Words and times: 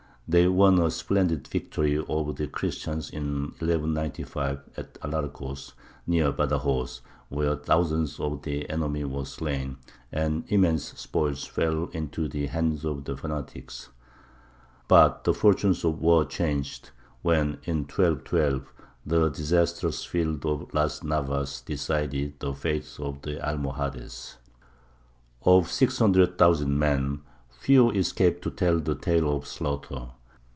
They 0.33 0.47
won 0.47 0.79
a 0.79 0.89
splendid 0.89 1.45
victory 1.49 1.97
over 1.97 2.31
the 2.31 2.47
Christians 2.47 3.09
in 3.09 3.47
1195 3.59 4.61
at 4.77 4.93
Alarcos, 5.01 5.73
near 6.07 6.31
Badajoz, 6.31 7.01
where 7.27 7.57
thousands 7.57 8.17
of 8.17 8.41
the 8.43 8.69
enemy 8.69 9.03
were 9.03 9.25
slain, 9.25 9.75
and 10.09 10.45
immense 10.47 10.97
spoils 10.97 11.43
fell 11.43 11.87
into 11.89 12.29
the 12.29 12.47
hands 12.47 12.85
of 12.85 13.03
the 13.03 13.17
fanatics. 13.17 13.89
But 14.87 15.25
the 15.25 15.33
fortune 15.33 15.71
of 15.83 15.99
war 15.99 16.23
changed 16.23 16.91
when, 17.23 17.57
in 17.65 17.79
1212, 17.79 18.71
the 19.05 19.27
disastrous 19.27 20.05
field 20.05 20.45
of 20.45 20.73
Las 20.73 21.03
Navas 21.03 21.59
decided 21.59 22.39
the 22.39 22.53
fate 22.53 22.89
of 22.99 23.21
the 23.23 23.45
Almohades. 23.45 24.37
Of 25.43 25.69
600,000 25.69 26.79
men, 26.79 27.19
few 27.49 27.89
escaped 27.91 28.43
to 28.43 28.49
tell 28.49 28.79
the 28.79 28.95
tale 28.95 29.29
of 29.35 29.45
slaughter. 29.45 30.11